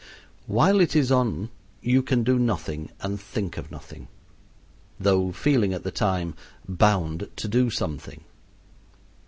[0.47, 4.07] While it is on you can do nothing and think of nothing,
[4.99, 6.33] though feeling at the time
[6.67, 8.23] bound to do something.